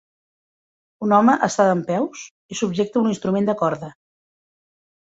Un 1.07 1.13
home 1.17 1.35
està 1.49 1.67
dempeus 1.67 2.25
i 2.57 2.61
subjecta 2.63 3.03
un 3.05 3.13
instrument 3.13 3.53
de 3.53 3.61
corda. 3.65 3.93